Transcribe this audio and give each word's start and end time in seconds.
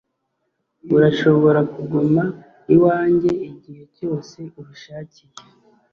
Urashobora 0.95 1.59
kuguma 1.73 2.23
iwanjye 2.75 3.31
igihe 3.49 3.83
cyose 3.95 4.39
ubishakiye. 4.59 5.35